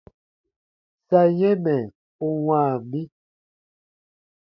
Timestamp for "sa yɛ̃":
1.07-1.53